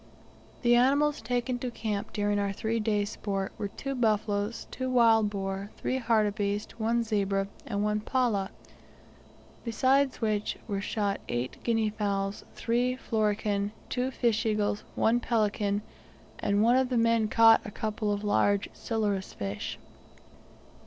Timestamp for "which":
10.19-10.57